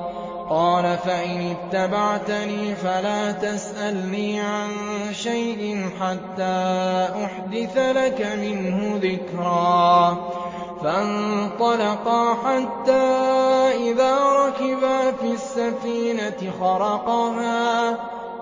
قَالَ 0.62 0.98
فَإِنِ 0.98 1.56
اتَّبَعْتَنِي 1.56 2.76
فَلَا 2.76 3.32
تَسْأَلْنِي 3.32 4.40
عَن 4.40 4.70
شَيْءٍ 5.12 5.90
حَتَّىٰ 6.00 7.08
أُحْدِثَ 7.26 7.78
لَكَ 7.78 8.22
مِنْهُ 8.22 9.00
ذِكْرًا. 9.04 10.18
فَانطَلَقَا 10.84 12.34
حَتَّىٰ 12.34 13.92
إِذَا 13.92 14.18
رَكِبَا 14.18 15.12
فِي 15.12 15.32
السَّفِينَةِ 15.32 16.52
خَرَقَهَا. 16.62 17.96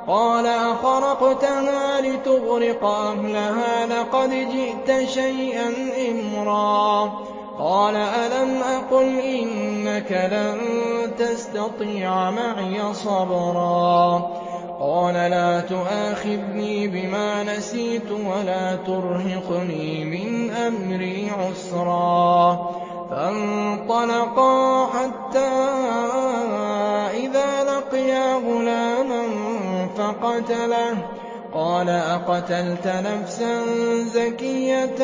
قَالَ 0.08 0.45
أَخَرَقْتَهَا 0.45 2.01
لِتُغْرِقَ 2.01 2.84
أَهْلَهَا 2.86 3.86
لَقَدْ 3.86 4.29
جِئْتَ 4.29 5.10
شَيْئًا 5.10 5.69
إِمْرًا. 6.12 7.38
قَالَ 7.59 7.95
أَلَمْ 7.95 8.63
أَقُلْ 8.63 9.19
إِنَّكَ 9.19 10.11
لَن 10.31 10.57
تَسْتَطِيعَ 11.17 12.31
مَعِيَ 12.31 12.93
صَبْرًا 12.93 14.31
قَالَ 14.79 15.13
لَا 15.13 15.59
تُؤَاخِذْنِي 15.61 16.87
بِمَا 16.87 17.43
نَسِيتُ 17.43 18.11
وَلَا 18.11 18.75
تُرْهِقْنِي 18.75 20.05
مِنْ 20.05 20.51
أَمْرِي 20.51 21.29
عُسْرًا 21.29 22.59
فَانطَلَقَا 23.11 24.85
حَتَّىٰ 24.85 25.49
إِذَا 27.13 27.63
لَقِيَا 27.63 28.35
غُلَامًا 28.35 29.23
فَقَتَلَهُ 29.97 30.97
قَالَ 31.53 31.89
أَقَتَلْتَ 31.89 32.87
نَفْسًا 32.87 33.65
زَكِيَّةً 34.05 35.01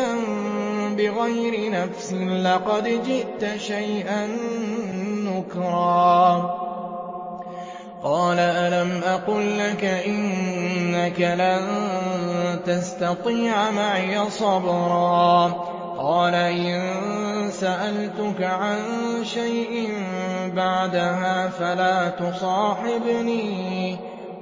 بِغَيْرِ 0.98 1.72
نَفْسٍ 1.72 2.14
لَّقَدْ 2.14 2.84
جِئْتَ 2.84 3.60
شَيْئًا 3.60 4.28
نُّكْرًا. 5.26 6.56
قَالَ 8.04 8.40
أَلَمْ 8.40 9.02
أَقُل 9.04 9.58
لَّكَ 9.58 9.86
إِنَّكَ 9.86 11.22
لَن 11.22 11.62
تَسْتَطِيعَ 12.66 13.72
مَعِيَ 13.72 14.30
صَبْرًا؟ 14.30 15.48
قَالَ 15.98 16.34
إِن 16.34 16.92
سَأَلْتُكَ 17.52 18.44
عَن 18.44 18.78
شَيْءٍ 19.24 19.90
بَعْدَهَا 20.56 21.50
فَلَا 21.50 22.10
تُصَاحِبْنِي. 22.10 23.98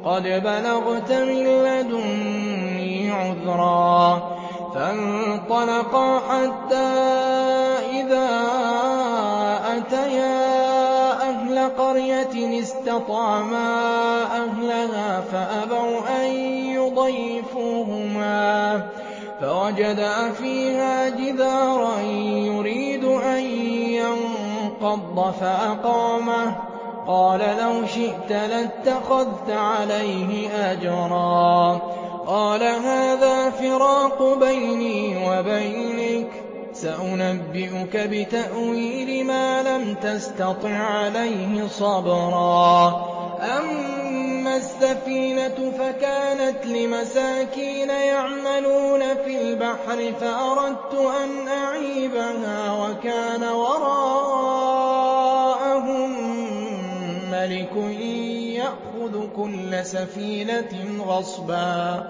قَدْ 0.06 0.24
بَلَغْتَ 0.24 1.12
مِن 1.12 1.64
لَّدُنِّي 1.64 3.12
عُذْرًا. 3.12 4.33
فَانطَلَقَا 4.74 6.20
حَتَّىٰ 6.20 6.94
إِذَا 8.02 8.30
أَتَيَا 9.78 10.44
أَهْلَ 11.30 11.70
قَرْيَةٍ 11.78 12.60
اسْتَطْعَمَا 12.60 13.68
أَهْلَهَا 14.44 15.22
فَأَبَوْا 15.22 16.00
أَن 16.22 16.26
يُضَيِّفُوهُمَا 16.82 18.44
فَوَجَدَا 19.42 20.32
فِيهَا 20.32 21.10
جِدَارًا 21.10 22.00
يُرِيدُ 22.50 23.06
أَن 23.06 23.44
يَنقَضَّ 24.02 25.34
فَأَقَامَهُ 25.40 26.56
قَالَ 27.08 27.40
لَوْ 27.62 27.86
شِئْتَ 27.86 28.32
لَاتَّخَذْتَ 28.32 29.50
عَلَيْهِ 29.50 30.50
أَجْرًا 30.72 31.82
قَالَ 32.28 32.64
هَٰذَا 32.64 33.50
فِرَاقُ 33.50 34.34
بَيْنِي 34.34 35.30
وَبَيْنِكَ 35.30 36.28
ۚ. 36.28 36.76
سَأُنَبِّئُكَ 36.76 37.98
بِتَأْوِيلِ 37.98 39.26
مَا 39.26 39.64
لَمْ 39.64 39.94
تَسْتَطِع 39.94 40.70
عَّلَيْهِ 40.70 41.68
صَبْرًا. 41.68 42.88
أَمَّا 43.60 44.56
السَّفِينَةُ 44.56 45.72
فَكَانَتْ 45.80 46.66
لِمَسَاكِينَ 46.66 47.90
يَعْمَلُونَ 47.90 49.00
فِي 49.00 49.42
الْبَحْرِ 49.42 50.14
فَأَرَدتُّ 50.22 50.94
أَنْ 51.24 51.48
أَعِيبَهَا 51.48 52.88
وَكَانَ 52.88 53.44
وَرَاءَهُم 53.44 54.63
كُلَّ 59.36 59.86
سَفِينَةٍ 59.86 61.04
غَصْبًا. 61.08 62.04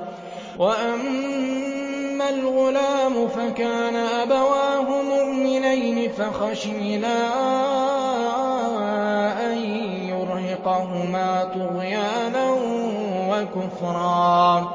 وَأَمَّا 0.59 2.29
الْغُلَامُ 2.29 3.27
فَكَانَ 3.27 3.95
أَبَوَاهُ 3.95 5.01
مُؤْمِنَيْنِ 5.01 6.09
فَخَشِينَا 6.09 7.17
أَن 9.51 9.57
يُرْهِقَهُمَا 10.09 11.43
طُغْيَانًا 11.43 12.51
وَكُفْرًا. 13.31 14.71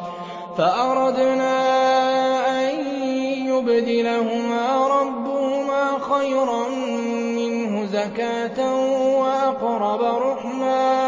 فَأَرَدْنَا 0.59 1.57
أَن 2.61 2.75
يُبْدِلَهُمَا 3.47 4.87
رَبُّهُمَا 4.87 5.99
خَيْرًا 6.01 6.69
مِّنْهُ 7.39 7.87
زَكَاةً 7.87 8.59
وَأَقْرَبَ 9.19 10.03
رُحْمًا. 10.03 11.08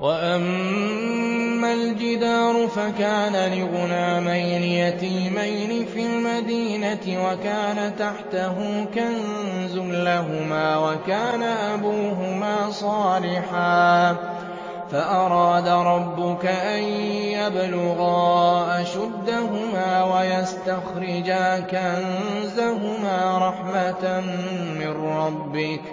وَأَمَّا 0.00 1.72
الْجِدَارُ 1.72 2.66
فَكَانَ 2.68 3.32
لِغُلَامَيْنِ 3.58 4.62
يَتِيمَيْنِ 4.62 5.86
فِي 5.86 6.06
الْمَدِينَةِ 6.06 7.26
وَكَانَ 7.26 7.92
تَحْتَهُ 7.98 8.86
كَنزٌ 8.94 9.76
لَّهُمَا 9.76 10.76
وَكَانَ 10.78 11.42
أَبُوهُمَا 11.42 12.70
صَالِحًا 12.70 14.16
فَأَرَادَ 14.90 15.68
رَبُّكَ 15.68 16.46
أَن 16.46 16.82
يَبْلُغَا 17.42 18.82
أَشُدَّهُمَا 18.82 20.04
وَيَسْتَخْرِجَا 20.14 21.60
كَنزَهُمَا 21.60 23.38
رَحْمَةً 23.48 24.20
مِّن 24.78 24.90
رَّبِّكَ 25.18 25.80
ۚ 25.80 25.90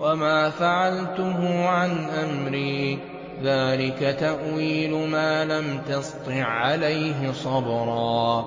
وَمَا 0.00 0.50
فَعَلْتُهُ 0.50 1.68
عَنْ 1.68 2.10
أَمْرِي 2.10 2.96
ۚ 2.96 3.15
ذَٰلِكَ 3.42 4.16
تَأْوِيلُ 4.20 5.08
مَا 5.08 5.44
لَمْ 5.44 5.80
تَسْطِع 5.88 6.44
عَّلَيْهِ 6.44 7.32
صَبْرًا 7.32 8.44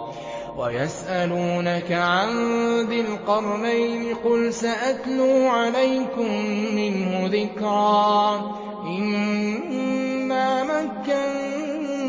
وَيَسْأَلُونَكَ 0.58 1.92
عَن 1.92 2.30
ذِي 2.90 3.02
الْقَرْنَيْنِ 3.02 4.16
ۖ 4.16 4.18
قُلْ 4.24 4.54
سَأَتْلُو 4.54 5.48
عَلَيْكُم 5.48 6.32
مِّنْهُ 6.76 7.28
ذِكْرًا 7.32 8.42
إِنَّا 8.86 10.64
مَكَّنَّا 10.64 12.04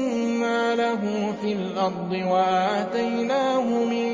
لَهُ 0.74 1.32
فِي 1.42 1.52
الْأَرْضِ 1.52 2.12
وَآتَيْنَاهُ 2.12 3.84
مِن 3.84 4.10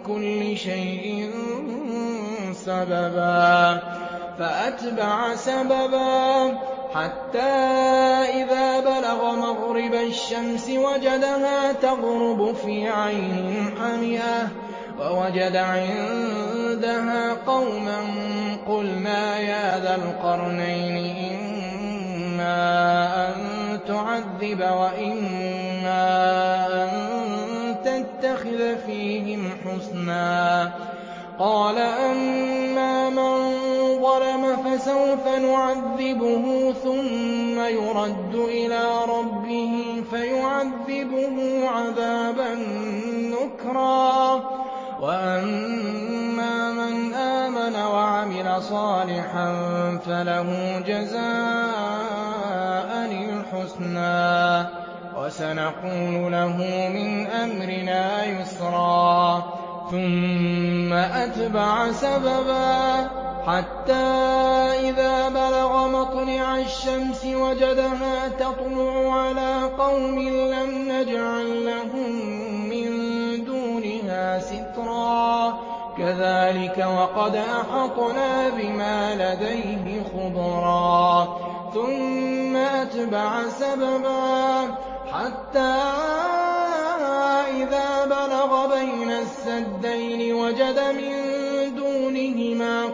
كُلِّ 0.00 0.56
شَيْءٍ 0.56 1.30
سَبَبًا 2.52 3.80
فَأَتْبَعَ 4.38 5.34
سَبَبًا 5.34 6.73
حَتَّىٰ 6.94 8.42
إِذَا 8.42 8.80
بَلَغَ 8.80 9.34
مَغْرِبَ 9.34 9.94
الشَّمْسِ 9.94 10.68
وَجَدَهَا 10.70 11.72
تَغْرُبُ 11.72 12.54
فِي 12.54 12.88
عَيْنٍ 12.88 13.70
حَمِئَةٍ 13.80 14.48
وَوَجَدَ 14.98 15.56
عِندَهَا 15.56 17.32
قَوْمًا 17.46 17.98
قُلْنَا 18.66 19.38
يَا 19.38 19.78
ذَا 19.78 19.94
الْقَرْنَيْنِ 19.94 20.96
إِمَّا 21.34 22.58
أَن 23.26 23.34
تُعَذِّبَ 23.88 24.60
وَإِمَّا 24.60 26.06
أَن 26.84 26.90
تَتَّخِذَ 27.84 28.76
فِيهِمْ 28.86 29.50
حُسْنًا. 29.64 30.70
قَالَ 31.38 31.78
ظَلَمَ 34.14 34.56
فَسَوْفَ 34.56 35.26
نُعَذِّبُهُ 35.28 36.72
ثُمَّ 36.72 37.58
يُرَدُّ 37.60 38.34
إِلَىٰ 38.34 38.86
رَبِّهِ 39.08 40.02
فَيُعَذِّبُهُ 40.10 41.68
عَذَابًا 41.68 42.54
نُّكْرًا 43.34 44.34
وَأَمَّا 45.00 46.72
مَنْ 46.72 47.14
آمَنَ 47.14 47.76
وَعَمِلَ 47.76 48.62
صَالِحًا 48.62 49.48
فَلَهُ 50.06 50.48
جَزَاءً 50.86 52.10
الْحُسْنَىٰ 53.10 54.64
ۖ 54.64 54.66
وَسَنَقُولُ 55.18 56.32
لَهُ 56.32 56.56
مِنْ 56.94 57.26
أَمْرِنَا 57.26 58.24
يُسْرًا 58.24 59.42
ثُمَّ 59.90 60.92
أَتْبَعَ 60.92 61.92
سَبَبًا 61.92 63.24
حَتَّىٰ 63.46 64.88
إِذَا 64.88 65.28
بَلَغَ 65.28 65.86
مَطْلِعَ 65.88 66.56
الشَّمْسِ 66.58 67.24
وَجَدَهَا 67.24 68.28
تَطْلُعُ 68.28 69.12
عَلَىٰ 69.12 69.70
قَوْمٍ 69.78 70.18
لَّمْ 70.28 70.70
نَجْعَل 70.92 71.64
لَّهُم 71.66 72.12
مِّن 72.68 72.88
دُونِهَا 73.44 74.38
سِتْرًا. 74.38 75.58
كَذَٰلِكَ 75.98 76.78
وَقَدْ 76.78 77.36
أَحَطْنَا 77.36 78.48
بِمَا 78.48 79.14
لَدَيْهِ 79.14 80.02
خُبْرًا 80.14 81.28
ثُمَّ 81.74 82.56
أَتْبَعَ 82.56 83.48
سَبَبًا 83.48 84.74
حَتَّىٰ 85.12 85.82
إِذَا 87.60 88.04
بَلَغَ 88.04 88.66
بَيْنَ 88.74 89.10
السَّدَّيْنِ 89.10 90.34
وَجَدَ 90.34 90.78
مِن 90.78 91.23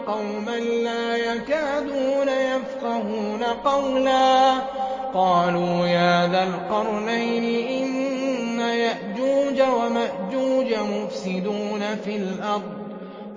قَوْمًا 0.07 0.59
لَّا 0.59 1.17
يَكَادُونَ 1.17 2.27
يَفْقَهُونَ 2.27 3.43
قَوْلًا. 3.43 4.53
قَالُوا 5.13 5.87
يَا 5.87 6.27
ذَا 6.27 6.43
الْقَرْنَيْنِ 6.43 7.67
إِنَّ 7.83 8.59
يَأْجُوجَ 8.59 9.61
وَمَأْجُوجَ 9.61 10.73
مُفْسِدُونَ 10.73 11.79
فِي 12.05 12.15
الْأَرْضِ 12.15 12.81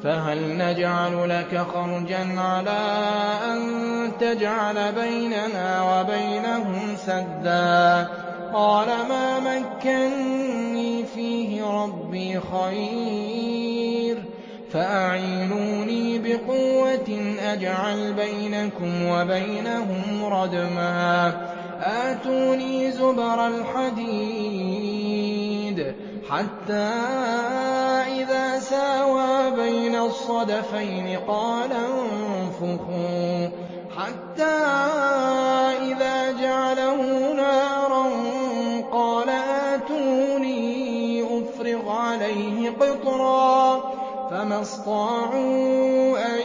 فَهَلْ 0.03 0.59
نَجْعَلُ 0.59 1.29
لَكَ 1.29 1.67
خَرْجًا 1.75 2.41
عَلَىٰ 2.41 3.11
أَن 3.45 4.13
تَجْعَلَ 4.21 4.93
بَيْنَنَا 4.93 6.01
وَبَيْنَهُمْ 6.01 6.97
سَدًّا؟ 6.97 8.09
قَالَ 8.55 8.89
مَا 9.09 9.41
مَكَّنِّي 9.41 11.05
فِيهِ 11.05 11.65
رَبِّي 11.65 12.41
خَيْرٌ. 12.41 13.74
فَأَعِينُونِي 14.75 16.19
بِقُوَّةٍ 16.19 17.37
أَجْعَلْ 17.53 18.13
بَيْنَكُمْ 18.13 19.07
وَبَيْنَهُمْ 19.07 20.25
رَدْمًا. 20.25 21.33
آتُونِي 21.81 22.91
زُبَرَ 22.91 23.47
الْحَدِيدِ 23.47 25.95
حَتَّىٰ 26.31 26.91
إِذَا 28.07 28.59
سَاوَىٰ 28.59 29.51
بَيْنَ 29.51 29.95
الصَّدَفَيْنِ 29.95 31.19
قَالَ 31.29 31.73
انفُخُوا. 31.73 33.49
حَتَّىٰ 33.97 34.77
إِذَا 35.83 36.43
جَعَلَهُ 36.43 37.33
نَارًا 37.37 38.07
قَالَ 38.93 39.29
آتُونِي 39.75 41.23
أُفْرِغْ 41.23 41.91
عَلَيْهِ 41.91 42.71
قِطْرًا. 42.71 43.74
فَمَا 44.45 44.61
اسْطَاعُوا 44.61 46.19
أَن 46.27 46.41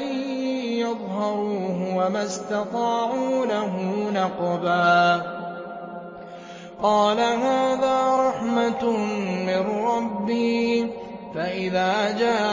يَظْهَرُوهُ 0.79 1.95
وَمَا 1.95 2.23
اسْتَطَاعُوا 2.23 3.45
لَهُ 3.45 3.73
نَقْبًا. 4.13 5.21
قَالَ 6.83 7.19
هَٰذَا 7.19 8.29
رَحْمَةٌ 8.29 8.91
مِّن 9.47 9.63
رَّبِّي 9.83 10.83
ۖ 10.83 10.87
فَإِذَا 11.35 12.11
جَاءَ 12.11 12.49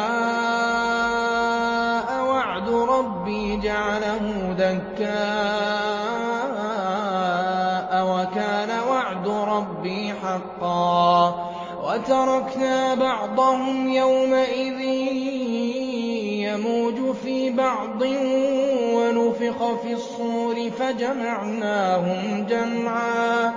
وَعْدُ 2.26 2.68
رَبِّي 2.70 3.56
جَعَلَهُ 3.56 4.54
دَكَّاءَ 4.58 5.95
ۖ 5.95 5.95
وَتَرَكْنَا 11.96 12.94
بَعْضَهُمْ 12.94 13.88
يَوْمَئِذٍ 13.92 14.80
يَمُوجُ 16.44 17.16
فِي 17.24 17.50
بَعْضٍ 17.50 18.02
وَنُفِخَ 18.94 19.58
فِي 19.82 19.92
الصُّورِ 19.92 20.70
فَجَمَعْنَاهُمْ 20.78 22.46
جَمْعًا 22.50 23.52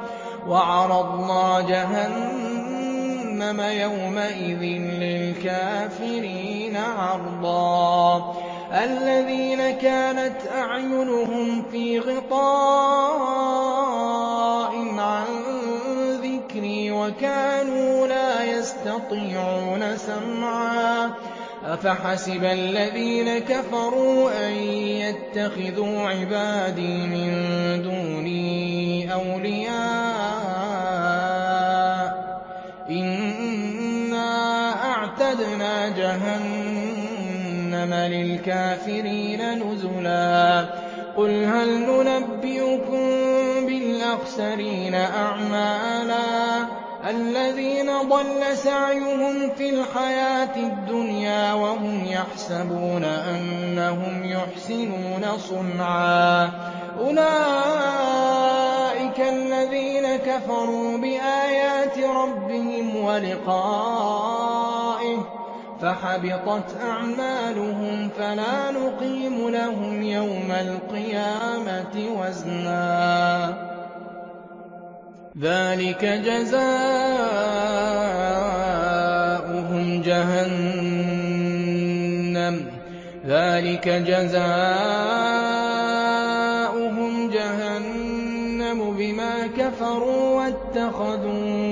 وَعَرَضْنَا 0.47 1.65
جَهَنَّمَ 1.69 3.60
يَوْمَئِذٍ 3.62 4.63
لِّلْكَافِرِينَ 5.04 6.78
عَرْضًا 6.78 8.34
الَّذِينَ 8.71 9.71
كَانَتْ 9.71 10.41
أَعْيُنُهُمْ 10.56 11.63
فِي 11.71 11.99
غِطَاءٍ 11.99 13.98
وَكَانُوا 16.99 18.07
لَا 18.07 18.43
يَسْتَطِيعُونَ 18.43 19.97
سَمْعًا. 19.97 21.12
أَفَحَسِبَ 21.65 22.43
الَّذِينَ 22.43 23.39
كَفَرُوا 23.39 24.47
أَن 24.47 24.53
يَتَّخِذُوا 24.53 26.09
عِبَادِي 26.09 27.07
مِن 27.07 27.31
دُونِي 27.83 29.13
أَوْلِيَاءَ 29.13 30.39
ۚ. 32.09 32.12
إِنَّا 32.91 34.71
أَعْتَدْنَا 34.91 35.89
جَهَنَّمَ 35.89 37.93
لِلْكَافِرِينَ 37.93 39.63
نُزُلًا. 39.63 40.65
قُلْ 41.17 41.43
هَلْ 41.43 41.79
نُنَبِّئُكُم 41.79 43.01
بِالْأَخْسَرِينَ 43.65 44.95
أَعْمَالًا؟ 44.95 46.78
الَّذِينَ 47.09 47.89
ضَلَّ 48.01 48.57
سَعْيُهُمْ 48.57 49.49
فِي 49.49 49.69
الْحَيَاةِ 49.69 50.55
الدُّنْيَا 50.55 51.53
وَهُمْ 51.53 52.05
يَحْسَبُونَ 52.05 53.03
أَنَّهُمْ 53.03 54.25
يُحْسِنُونَ 54.25 55.37
صُنْعًا. 55.37 56.49
أُولَٰئِكَ 56.99 57.19
الَّذِينَ 59.19 60.15
كَفَرُوا 60.15 60.97
بِآيَاتِ 60.97 61.97
رَبِّهِمْ 61.97 62.95
وَلِقَائِهِ 62.95 64.39
فَحَبِطَتْ 65.81 66.77
أَعْمَالُهُمْ 66.81 68.09
فَلَا 68.17 68.71
نُقِيمُ 68.71 69.49
لَهُمْ 69.49 70.03
يَوْمَ 70.03 70.51
الْقِيَامَةِ 70.51 71.95
وَزْنًا. 72.21 73.68
ذَٰلِكَ 75.37 76.05
جَزَاؤُهُمْ 76.05 76.81
جَهَنَّمُ. 80.01 81.19
بِمَا 88.97 89.47
كَفَرُوا 89.47 90.35
وَاتَّخَذُوا 90.37 91.68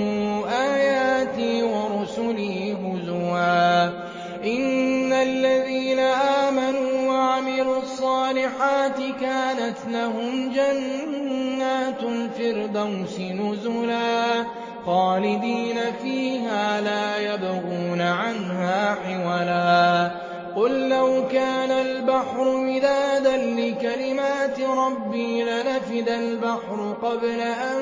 الصَّالِحَاتِ 8.28 9.00
كَانَتْ 9.22 9.78
لَهُمْ 9.88 10.50
جَنَّاتُ 10.50 12.04
الْفِرْدَوْسِ 12.04 13.20
نُزُلًا 13.20 14.44
خَالِدِينَ 14.86 15.76
فِيهَا 16.02 16.82
لَا 16.82 17.34
يَبْغُونَ 17.34 18.02
عَنْهَا 18.02 18.96
حِوَلًا. 18.96 20.12
قُل 20.56 20.90
لَّوْ 20.90 21.24
كَانَ 21.32 21.72
الْبَحْرُ 21.72 22.58
مِدَادًا 22.58 23.38
لِّكَلِمَاتِ 23.38 24.60
رَبِّي 24.60 25.44
لَنَفِدَ 25.44 26.10
الْبَحْرُ 26.10 26.98
قَبْلَ 27.02 27.42
أَن 27.42 27.80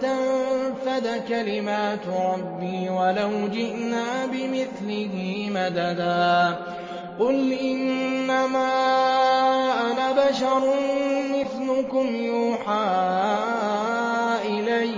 تَنفَدَ 0.00 1.22
كَلِمَاتُ 1.28 2.06
رَبِّي 2.08 2.88
وَلَوْ 2.88 3.48
جِئْنَا 3.48 4.26
بِمِثْلِهِ 4.26 5.46
مَدَدًا. 5.54 6.56
قُلْ 7.20 7.52
إِنَّمَا 7.52 8.72
أَنَا 9.92 10.12
بَشَرٌ 10.12 10.62
مِّثْلُكُمْ 11.36 12.06
يُوحَىٰ 12.16 12.88
إِلَيَّ 14.44 14.94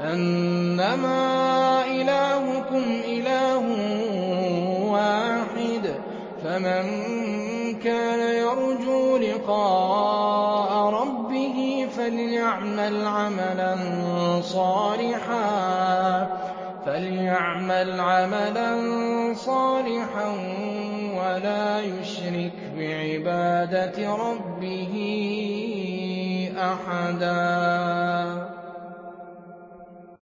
أَنَّمَا 0.00 1.20
إِلَٰهُكُمْ 1.86 2.84
إِلَٰهٌ 3.04 3.64
وَاحِدٌ 4.92 5.84
ۖ 5.86 5.88
فَمَن 6.44 6.84
كَانَ 7.84 8.20
يَرْجُو 8.20 9.16
لِقَاءَ 9.16 10.70
رَبِّهِ 11.00 11.86
فَلْيَعْمَلْ 11.96 13.06
عَمَلًا 18.00 19.32
صَالِحًا 19.34 20.30
وَلَا 21.30 21.80
يُشْرِكْ 21.80 22.58
بِعِبَادَةِ 22.76 23.96
رَبِّهِ 24.16 24.94
أَحَدًا. 26.58 28.19